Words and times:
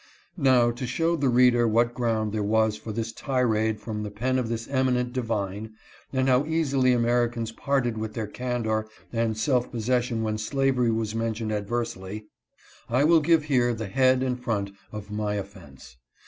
Now, 0.39 0.71
to 0.71 0.87
show 0.87 1.15
the 1.15 1.29
reader 1.29 1.67
what 1.67 1.93
ground 1.93 2.31
there 2.31 2.41
was 2.41 2.75
for 2.75 2.91
this 2.91 3.11
tirade 3.11 3.79
from 3.79 4.01
the 4.01 4.09
pen 4.09 4.39
of 4.39 4.49
this 4.49 4.67
eminent 4.67 5.13
divine, 5.13 5.75
and 6.11 6.27
how 6.27 6.43
easily 6.45 6.91
Americans 6.91 7.51
parted 7.51 7.99
with 7.99 8.15
their 8.15 8.25
candor 8.25 8.87
and 9.13 9.37
self 9.37 9.71
pos 9.71 9.85
session 9.85 10.23
when 10.23 10.39
slavery 10.39 10.89
was 10.89 11.13
mentioned 11.13 11.51
adversely, 11.51 12.25
I 12.89 13.03
will 13.03 13.21
give 13.21 13.43
here 13.43 13.75
the 13.75 13.85
head 13.89 14.23
and 14.23 14.39
front 14.43 14.71
of 14.91 15.11
my 15.11 15.35
offense. 15.35 15.97